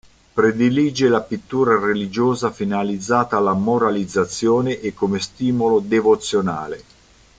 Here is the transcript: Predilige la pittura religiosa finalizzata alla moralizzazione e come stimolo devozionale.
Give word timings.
Predilige 0.37 1.09
la 1.09 1.21
pittura 1.21 1.77
religiosa 1.79 2.49
finalizzata 2.49 3.37
alla 3.37 3.53
moralizzazione 3.53 4.79
e 4.79 4.95
come 4.95 5.19
stimolo 5.19 5.79
devozionale. 5.79 6.83